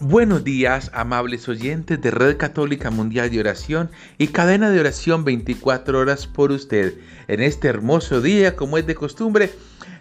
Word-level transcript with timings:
Buenos 0.00 0.44
días, 0.44 0.92
amables 0.94 1.48
oyentes 1.48 2.00
de 2.00 2.12
Red 2.12 2.36
Católica 2.36 2.88
Mundial 2.88 3.32
de 3.32 3.40
Oración 3.40 3.90
y 4.16 4.28
cadena 4.28 4.70
de 4.70 4.78
oración 4.78 5.24
24 5.24 5.98
horas 5.98 6.28
por 6.28 6.52
usted. 6.52 6.94
En 7.26 7.42
este 7.42 7.66
hermoso 7.66 8.20
día, 8.20 8.54
como 8.54 8.78
es 8.78 8.86
de 8.86 8.94
costumbre, 8.94 9.50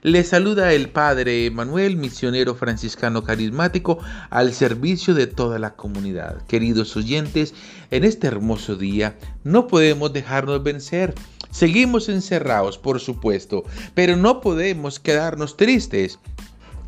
le 0.04 0.24
saluda 0.24 0.72
el 0.72 0.90
Padre 0.90 1.50
Manuel, 1.50 1.98
misionero 1.98 2.54
franciscano 2.54 3.24
carismático, 3.24 3.98
al 4.30 4.54
servicio 4.54 5.16
de 5.16 5.26
toda 5.26 5.58
la 5.58 5.74
comunidad. 5.74 6.46
Queridos 6.46 6.96
oyentes, 6.96 7.56
en 7.90 8.04
este 8.04 8.28
hermoso 8.28 8.76
día 8.76 9.18
no 9.44 9.66
podemos 9.66 10.14
dejarnos 10.14 10.62
vencer. 10.62 11.16
Seguimos 11.50 12.08
encerrados, 12.08 12.78
por 12.78 13.00
supuesto, 13.00 13.64
pero 13.96 14.16
no 14.16 14.42
podemos 14.42 15.00
quedarnos 15.00 15.58
tristes 15.58 16.20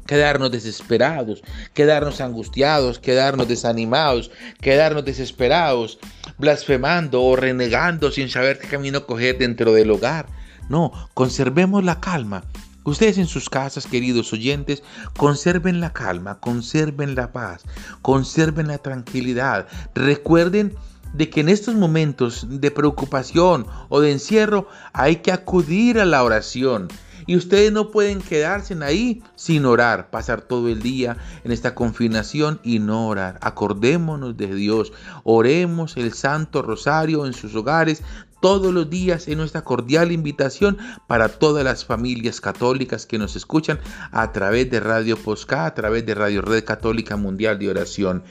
quedarnos 0.10 0.50
desesperados, 0.50 1.44
quedarnos 1.76 2.20
angustiados, 2.20 2.98
quedarnos 2.98 3.48
desanimados, 3.48 4.32
quedarnos 4.60 5.06
desesperados, 5.06 6.00
blasfemando 6.40 7.22
o 7.22 7.36
renegando 7.36 8.10
sin 8.10 8.28
saber 8.28 8.58
qué 8.58 8.68
camino 8.68 9.06
coger 9.06 9.38
dentro 9.38 9.72
del 9.72 9.92
hogar. 9.92 10.26
No, 10.68 10.92
conservemos 11.14 11.84
la 11.84 12.00
calma. 12.00 12.44
Ustedes 12.86 13.20
en 13.20 13.28
sus 13.28 13.52
casas, 13.52 13.86
queridos 13.86 14.34
oyentes, 14.34 14.82
conserven 15.16 15.80
la 15.80 15.94
calma, 15.94 16.40
conserven 16.40 17.14
la 17.14 17.32
paz, 17.32 17.62
conserven 18.02 18.68
la 18.68 18.80
tranquilidad. 18.80 19.68
Recuerden 19.94 20.74
de 21.14 21.30
que 21.30 21.42
en 21.42 21.50
estos 21.50 21.76
momentos 21.76 22.48
de 22.50 22.72
preocupación 22.72 23.68
o 23.90 24.02
de 24.02 24.12
encierro 24.12 24.70
hay 24.92 25.18
que 25.18 25.32
acudir 25.32 26.00
a 26.00 26.06
la 26.06 26.24
oración 26.24 26.88
y 27.30 27.36
ustedes 27.36 27.72
no 27.72 27.92
pueden 27.92 28.24
quedarse 28.24 28.76
ahí 28.82 29.22
sin 29.36 29.64
orar, 29.68 30.10
pasar 30.10 30.42
todo 30.42 30.68
el 30.68 30.82
día 30.82 31.16
en 31.44 31.52
esta 31.52 31.76
confinación 31.76 32.60
y 32.64 32.80
no 32.80 33.08
orar. 33.08 33.38
Acordémonos 33.42 34.36
de 34.36 34.56
Dios, 34.56 34.94
oremos 35.24 35.96
el 35.98 36.14
Santo 36.14 36.64
Rosario 36.64 37.28
en 37.28 37.34
sus 37.34 37.54
hogares, 37.54 38.02
todos 38.42 38.74
los 38.74 38.90
días 38.90 39.28
en 39.28 39.38
nuestra 39.38 39.62
cordial 39.62 40.12
invitación 40.12 40.80
para 41.06 41.30
todas 41.30 41.64
las 41.64 41.86
familias 41.86 42.42
católicas 42.42 43.06
que 43.06 43.20
nos 43.20 43.36
escuchan 43.36 43.80
a 44.12 44.32
través 44.32 44.72
de 44.72 44.80
Radio 44.80 45.16
Posca, 45.16 45.68
a 45.68 45.76
través 45.76 46.08
de 46.08 46.16
Radio 46.16 46.42
Red 46.42 46.64
Católica 46.64 47.16
Mundial 47.16 47.60
de 47.60 47.70
Oración. 47.70 48.24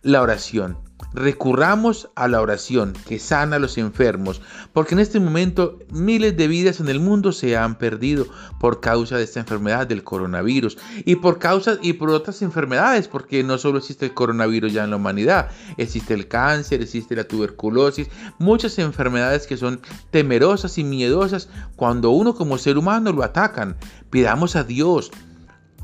La 0.00 0.22
oración 0.22 0.78
recurramos 1.12 2.10
a 2.14 2.28
la 2.28 2.40
oración 2.40 2.92
que 3.06 3.18
sana 3.18 3.56
a 3.56 3.58
los 3.58 3.78
enfermos, 3.78 4.42
porque 4.72 4.94
en 4.94 5.00
este 5.00 5.18
momento 5.20 5.78
miles 5.90 6.36
de 6.36 6.46
vidas 6.46 6.80
en 6.80 6.88
el 6.88 7.00
mundo 7.00 7.32
se 7.32 7.56
han 7.56 7.76
perdido 7.76 8.26
por 8.60 8.80
causa 8.80 9.16
de 9.16 9.24
esta 9.24 9.40
enfermedad 9.40 9.86
del 9.86 10.04
coronavirus 10.04 10.76
y 11.04 11.16
por 11.16 11.38
causa 11.38 11.78
y 11.80 11.94
por 11.94 12.10
otras 12.10 12.42
enfermedades, 12.42 13.08
porque 13.08 13.42
no 13.42 13.56
solo 13.58 13.78
existe 13.78 14.06
el 14.06 14.14
coronavirus 14.14 14.72
ya 14.72 14.84
en 14.84 14.90
la 14.90 14.96
humanidad, 14.96 15.50
existe 15.76 16.14
el 16.14 16.28
cáncer, 16.28 16.82
existe 16.82 17.16
la 17.16 17.24
tuberculosis, 17.24 18.08
muchas 18.38 18.78
enfermedades 18.78 19.46
que 19.46 19.56
son 19.56 19.80
temerosas 20.10 20.76
y 20.78 20.84
miedosas 20.84 21.48
cuando 21.76 22.10
uno 22.10 22.34
como 22.34 22.58
ser 22.58 22.78
humano 22.78 23.12
lo 23.12 23.22
atacan. 23.22 23.76
Pidamos 24.10 24.56
a 24.56 24.64
Dios 24.64 25.10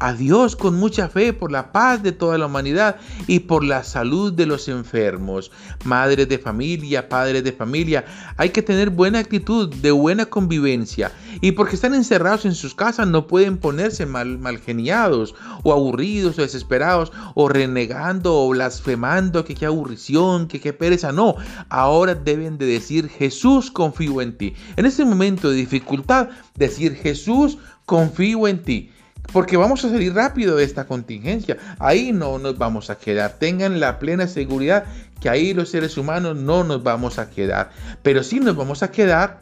a 0.03 0.15
Dios 0.15 0.57
con 0.57 0.75
mucha 0.75 1.09
fe 1.09 1.33
por 1.33 1.53
la 1.53 1.71
paz 1.71 2.03
de 2.03 2.11
toda 2.11 2.37
la 2.37 2.47
humanidad 2.47 2.97
y 3.29 3.39
por 3.39 3.63
la 3.63 3.85
salud 3.85 4.33
de 4.33 4.47
los 4.47 4.67
enfermos. 4.67 5.53
Madres 5.85 6.29
de 6.29 6.41
familia, 6.41 7.09
padres 7.09 7.45
de 7.45 7.53
familia, 7.53 8.05
hay 8.37 8.51
que 8.51 8.63
tener 8.63 8.91
buena 8.91 9.21
actitud, 9.21 9.73
de 9.73 9.93
buena 9.93 10.27
convivencia. 10.27 11.13
Y 11.41 11.53
porque 11.53 11.77
están 11.77 11.95
encerrados 11.95 12.45
en 12.47 12.57
sus 12.57 12.75
casas 12.75 13.07
no 13.07 13.29
pueden 13.29 13.59
ponerse 13.59 14.05
mal, 14.05 14.39
mal 14.39 14.59
geniados 14.59 15.37
o 15.63 15.73
aburridos 15.73 16.37
o 16.37 16.43
desesperados 16.43 17.13
o 17.37 17.49
renegando 17.49 18.37
o 18.37 18.49
blasfemando 18.49 19.45
que 19.45 19.55
qué 19.55 19.67
aburrición, 19.67 20.49
que 20.49 20.61
qué 20.61 20.73
pereza. 20.73 21.13
No, 21.13 21.37
ahora 21.69 22.17
deben 22.17 22.59
de 22.59 22.67
decir 22.67 23.09
Jesús 23.09 23.71
confío 23.71 24.21
en 24.21 24.37
ti. 24.37 24.55
En 24.75 24.85
este 24.85 25.05
momento 25.05 25.49
de 25.49 25.55
dificultad, 25.55 26.31
decir 26.57 26.97
Jesús 26.97 27.59
confío 27.87 28.49
en 28.49 28.65
ti 28.65 28.91
porque 29.33 29.57
vamos 29.57 29.85
a 29.85 29.91
salir 29.91 30.15
rápido 30.15 30.57
de 30.57 30.65
esta 30.65 30.87
contingencia. 30.87 31.57
Ahí 31.79 32.13
no 32.13 32.39
nos 32.39 32.59
vamos 32.59 32.91
a 32.91 32.99
quedar. 32.99 33.39
Tengan 33.39 33.81
la 33.81 33.99
plena 33.99 34.27
seguridad 34.27 34.85
que 35.21 35.29
ahí 35.29 35.55
los 35.55 35.71
seres 35.71 35.97
humanos 35.97 36.37
no 36.37 36.65
nos 36.65 36.83
vamos 36.83 37.19
a 37.19 37.31
quedar. 37.31 37.71
Pero 38.03 38.23
sí 38.23 38.41
nos 38.41 38.57
vamos 38.57 38.83
a 38.83 38.91
quedar 38.91 39.41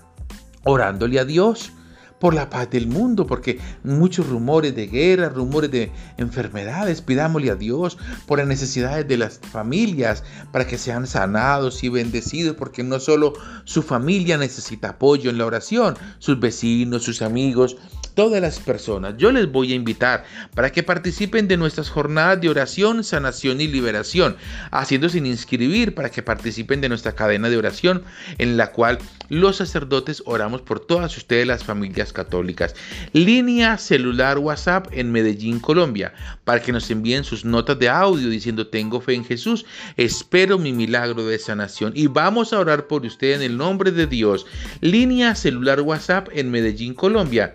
orándole 0.64 1.18
a 1.18 1.24
Dios 1.24 1.72
por 2.20 2.34
la 2.34 2.50
paz 2.50 2.70
del 2.70 2.86
mundo, 2.86 3.26
porque 3.26 3.58
muchos 3.82 4.28
rumores 4.28 4.76
de 4.76 4.86
guerra, 4.86 5.30
rumores 5.30 5.70
de 5.70 5.90
enfermedades, 6.18 7.00
pidámosle 7.00 7.50
a 7.50 7.54
Dios 7.54 7.96
por 8.26 8.38
las 8.38 8.46
necesidades 8.46 9.08
de 9.08 9.16
las 9.16 9.38
familias, 9.38 10.22
para 10.52 10.66
que 10.66 10.76
sean 10.76 11.06
sanados 11.06 11.82
y 11.82 11.88
bendecidos, 11.88 12.56
porque 12.56 12.84
no 12.84 13.00
solo 13.00 13.32
su 13.64 13.82
familia 13.82 14.36
necesita 14.36 14.90
apoyo 14.90 15.30
en 15.30 15.38
la 15.38 15.46
oración, 15.46 15.96
sus 16.18 16.38
vecinos, 16.38 17.04
sus 17.04 17.22
amigos, 17.22 17.78
todas 18.14 18.40
las 18.40 18.58
personas. 18.58 19.14
Yo 19.16 19.32
les 19.32 19.50
voy 19.50 19.72
a 19.72 19.76
invitar 19.76 20.24
para 20.54 20.70
que 20.70 20.82
participen 20.82 21.48
de 21.48 21.56
nuestras 21.56 21.90
jornadas 21.90 22.40
de 22.40 22.48
oración, 22.48 23.04
sanación 23.04 23.60
y 23.60 23.68
liberación, 23.68 24.36
haciendo 24.70 25.08
sin 25.08 25.26
inscribir 25.26 25.94
para 25.94 26.10
que 26.10 26.22
participen 26.22 26.80
de 26.80 26.88
nuestra 26.88 27.12
cadena 27.12 27.48
de 27.48 27.56
oración 27.56 28.02
en 28.38 28.56
la 28.56 28.72
cual 28.72 28.98
los 29.28 29.56
sacerdotes 29.56 30.22
oramos 30.26 30.62
por 30.62 30.80
todas 30.80 31.16
ustedes 31.16 31.46
las 31.46 31.64
familias 31.64 32.12
católicas. 32.12 32.74
Línea 33.12 33.78
celular 33.78 34.38
WhatsApp 34.38 34.88
en 34.92 35.12
Medellín, 35.12 35.60
Colombia, 35.60 36.12
para 36.44 36.60
que 36.62 36.72
nos 36.72 36.90
envíen 36.90 37.24
sus 37.24 37.44
notas 37.44 37.78
de 37.78 37.88
audio 37.88 38.28
diciendo 38.28 38.66
tengo 38.66 39.00
fe 39.00 39.14
en 39.14 39.24
Jesús, 39.24 39.66
espero 39.96 40.58
mi 40.58 40.72
milagro 40.72 41.24
de 41.26 41.38
sanación 41.38 41.92
y 41.94 42.06
vamos 42.06 42.52
a 42.52 42.58
orar 42.58 42.86
por 42.86 43.06
usted 43.06 43.34
en 43.34 43.42
el 43.42 43.56
nombre 43.56 43.92
de 43.92 44.06
Dios. 44.06 44.46
Línea 44.80 45.34
celular 45.34 45.80
WhatsApp 45.80 46.28
en 46.32 46.50
Medellín, 46.50 46.94
Colombia 46.94 47.54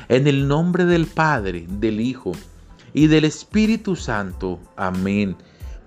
En 0.07 0.27
el 0.27 0.47
nombre 0.47 0.85
del 0.85 1.07
Padre, 1.07 1.65
del 1.69 1.99
Hijo, 2.01 2.33
y 2.93 3.07
del 3.07 3.25
Espíritu 3.25 3.95
Santo. 3.95 4.59
Amén. 4.75 5.35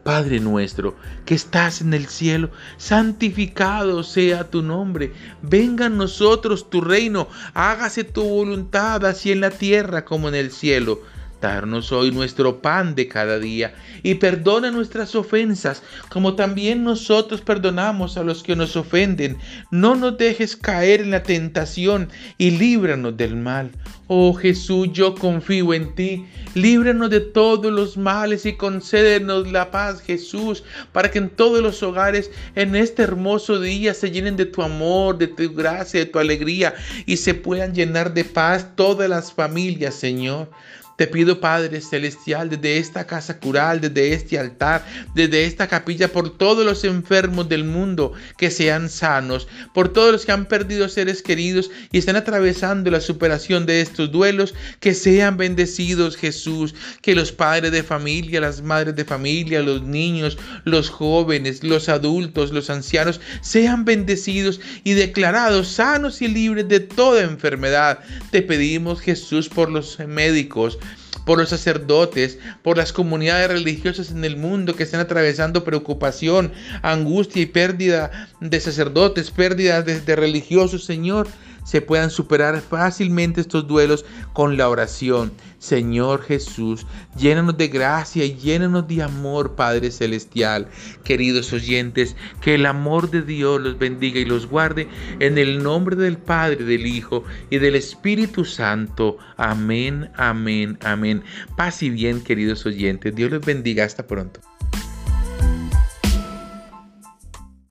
Padre 0.02 0.38
nuestro, 0.38 0.94
que 1.24 1.34
estás 1.34 1.80
en 1.80 1.92
el 1.92 2.06
cielo, 2.06 2.50
santificado 2.76 4.04
sea 4.04 4.48
tu 4.48 4.62
nombre. 4.62 5.12
Venga 5.42 5.86
a 5.86 5.88
nosotros 5.88 6.70
tu 6.70 6.80
reino, 6.80 7.26
hágase 7.54 8.04
tu 8.04 8.22
voluntad 8.22 9.04
así 9.04 9.32
en 9.32 9.40
la 9.40 9.50
tierra 9.50 10.04
como 10.04 10.28
en 10.28 10.36
el 10.36 10.52
cielo. 10.52 11.00
Darnos 11.40 11.92
hoy 11.92 12.12
nuestro 12.12 12.62
pan 12.62 12.94
de 12.94 13.08
cada 13.08 13.38
día 13.38 13.74
y 14.02 14.14
perdona 14.14 14.70
nuestras 14.70 15.14
ofensas, 15.14 15.82
como 16.08 16.34
también 16.34 16.82
nosotros 16.82 17.42
perdonamos 17.42 18.16
a 18.16 18.22
los 18.22 18.42
que 18.42 18.56
nos 18.56 18.74
ofenden. 18.74 19.36
No 19.70 19.96
nos 19.96 20.16
dejes 20.16 20.56
caer 20.56 21.02
en 21.02 21.10
la 21.10 21.22
tentación 21.22 22.08
y 22.38 22.52
líbranos 22.52 23.16
del 23.16 23.36
mal. 23.36 23.70
Oh 24.08 24.32
Jesús, 24.32 24.88
yo 24.92 25.14
confío 25.14 25.74
en 25.74 25.94
ti. 25.94 26.24
Líbranos 26.54 27.10
de 27.10 27.20
todos 27.20 27.70
los 27.70 27.98
males 27.98 28.46
y 28.46 28.54
concédenos 28.54 29.50
la 29.52 29.70
paz, 29.70 30.00
Jesús, 30.00 30.64
para 30.92 31.10
que 31.10 31.18
en 31.18 31.28
todos 31.28 31.60
los 31.60 31.82
hogares 31.82 32.30
en 32.54 32.76
este 32.76 33.02
hermoso 33.02 33.60
día 33.60 33.92
se 33.92 34.10
llenen 34.10 34.36
de 34.36 34.46
tu 34.46 34.62
amor, 34.62 35.18
de 35.18 35.26
tu 35.26 35.52
gracia, 35.52 36.00
de 36.00 36.06
tu 36.06 36.18
alegría 36.18 36.74
y 37.04 37.18
se 37.18 37.34
puedan 37.34 37.74
llenar 37.74 38.14
de 38.14 38.24
paz 38.24 38.68
todas 38.74 39.10
las 39.10 39.32
familias, 39.32 39.96
Señor. 39.96 40.48
Te 40.96 41.06
pido, 41.06 41.40
Padre 41.40 41.82
Celestial, 41.82 42.48
desde 42.48 42.78
esta 42.78 43.06
casa 43.06 43.38
cural, 43.38 43.82
desde 43.82 44.14
este 44.14 44.38
altar, 44.38 44.82
desde 45.14 45.44
esta 45.44 45.68
capilla, 45.68 46.08
por 46.08 46.38
todos 46.38 46.64
los 46.64 46.84
enfermos 46.84 47.50
del 47.50 47.64
mundo 47.64 48.14
que 48.38 48.50
sean 48.50 48.88
sanos, 48.88 49.46
por 49.74 49.90
todos 49.90 50.10
los 50.10 50.24
que 50.24 50.32
han 50.32 50.46
perdido 50.46 50.88
seres 50.88 51.22
queridos 51.22 51.70
y 51.92 51.98
están 51.98 52.16
atravesando 52.16 52.90
la 52.90 53.02
superación 53.02 53.66
de 53.66 53.82
estos 53.82 54.10
duelos, 54.10 54.54
que 54.80 54.94
sean 54.94 55.36
bendecidos, 55.36 56.16
Jesús, 56.16 56.74
que 57.02 57.14
los 57.14 57.30
padres 57.30 57.72
de 57.72 57.82
familia, 57.82 58.40
las 58.40 58.62
madres 58.62 58.96
de 58.96 59.04
familia, 59.04 59.62
los 59.62 59.82
niños, 59.82 60.38
los 60.64 60.88
jóvenes, 60.88 61.62
los 61.62 61.90
adultos, 61.90 62.52
los 62.52 62.70
ancianos, 62.70 63.20
sean 63.42 63.84
bendecidos 63.84 64.60
y 64.82 64.94
declarados 64.94 65.68
sanos 65.68 66.22
y 66.22 66.28
libres 66.28 66.68
de 66.68 66.80
toda 66.80 67.22
enfermedad. 67.22 67.98
Te 68.30 68.40
pedimos, 68.40 69.00
Jesús, 69.00 69.50
por 69.50 69.70
los 69.70 69.98
médicos, 69.98 70.78
por 71.26 71.38
los 71.38 71.48
sacerdotes, 71.50 72.38
por 72.62 72.76
las 72.76 72.92
comunidades 72.92 73.48
religiosas 73.48 74.12
en 74.12 74.24
el 74.24 74.36
mundo 74.36 74.76
que 74.76 74.84
están 74.84 75.00
atravesando 75.00 75.64
preocupación, 75.64 76.52
angustia 76.82 77.42
y 77.42 77.46
pérdida 77.46 78.28
de 78.40 78.60
sacerdotes, 78.60 79.32
pérdida 79.32 79.82
de, 79.82 80.00
de 80.00 80.16
religiosos, 80.16 80.84
Señor 80.84 81.26
se 81.66 81.82
puedan 81.82 82.10
superar 82.10 82.60
fácilmente 82.60 83.40
estos 83.40 83.66
duelos 83.66 84.04
con 84.32 84.56
la 84.56 84.68
oración. 84.68 85.32
Señor 85.58 86.22
Jesús, 86.22 86.86
llénanos 87.18 87.58
de 87.58 87.66
gracia 87.66 88.24
y 88.24 88.36
llénanos 88.36 88.86
de 88.86 89.02
amor, 89.02 89.56
Padre 89.56 89.90
Celestial. 89.90 90.68
Queridos 91.02 91.52
oyentes, 91.52 92.14
que 92.40 92.54
el 92.54 92.66
amor 92.66 93.10
de 93.10 93.22
Dios 93.22 93.60
los 93.60 93.78
bendiga 93.78 94.20
y 94.20 94.24
los 94.24 94.46
guarde 94.46 94.86
en 95.18 95.38
el 95.38 95.60
nombre 95.60 95.96
del 95.96 96.18
Padre, 96.18 96.64
del 96.64 96.86
Hijo 96.86 97.24
y 97.50 97.58
del 97.58 97.74
Espíritu 97.74 98.44
Santo. 98.44 99.18
Amén, 99.36 100.10
amén, 100.16 100.78
amén. 100.84 101.24
Paz 101.56 101.82
y 101.82 101.90
bien, 101.90 102.22
queridos 102.22 102.64
oyentes. 102.64 103.14
Dios 103.14 103.32
los 103.32 103.44
bendiga. 103.44 103.84
Hasta 103.84 104.06
pronto. 104.06 104.40